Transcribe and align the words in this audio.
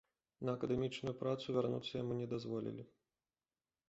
На 0.47 0.53
акадэмічную 0.57 1.11
працу 1.19 1.55
вярнуцца 1.57 1.93
яму 2.01 2.17
не 2.21 2.27
дазволілі. 2.33 2.83